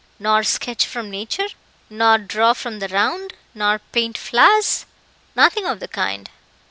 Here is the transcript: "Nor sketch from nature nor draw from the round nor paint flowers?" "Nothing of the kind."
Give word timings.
"Nor 0.17 0.41
sketch 0.41 0.87
from 0.87 1.11
nature 1.11 1.45
nor 1.87 2.17
draw 2.17 2.53
from 2.53 2.79
the 2.79 2.87
round 2.87 3.35
nor 3.53 3.77
paint 3.91 4.17
flowers?" 4.17 4.87
"Nothing 5.35 5.67
of 5.67 5.79
the 5.79 5.87
kind." 5.87 6.27